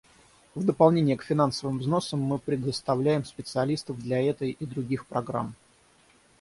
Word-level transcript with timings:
В 0.55 0.65
дополнение 0.65 1.15
к 1.15 1.21
финансовым 1.21 1.77
взносам 1.77 2.21
мы 2.21 2.39
предоставляем 2.39 3.23
специалистов 3.23 3.99
для 3.99 4.19
этой 4.19 4.49
и 4.49 4.65
других 4.65 5.05
программ. 5.05 5.53